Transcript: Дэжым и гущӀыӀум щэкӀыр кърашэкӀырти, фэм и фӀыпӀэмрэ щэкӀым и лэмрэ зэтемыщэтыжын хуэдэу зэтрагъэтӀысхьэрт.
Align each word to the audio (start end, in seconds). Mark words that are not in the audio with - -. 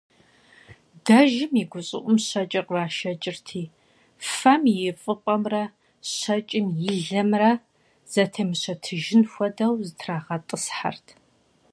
Дэжым 1.05 1.53
и 1.61 1.65
гущӀыӀум 1.71 2.17
щэкӀыр 2.25 2.65
кърашэкӀырти, 2.67 3.63
фэм 4.35 4.61
и 4.85 4.91
фӀыпӀэмрэ 5.01 5.63
щэкӀым 6.17 6.65
и 6.89 6.91
лэмрэ 7.07 7.51
зэтемыщэтыжын 8.11 9.23
хуэдэу 9.31 9.73
зэтрагъэтӀысхьэрт. 9.85 11.07